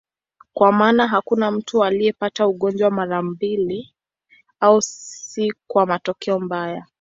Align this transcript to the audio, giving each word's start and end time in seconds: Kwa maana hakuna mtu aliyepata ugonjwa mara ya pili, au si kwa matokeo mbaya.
Kwa 0.53 0.71
maana 0.71 1.07
hakuna 1.07 1.51
mtu 1.51 1.83
aliyepata 1.83 2.47
ugonjwa 2.47 2.91
mara 2.91 3.15
ya 3.15 3.23
pili, 3.39 3.93
au 4.59 4.81
si 4.81 5.53
kwa 5.67 5.85
matokeo 5.85 6.39
mbaya. 6.39 6.85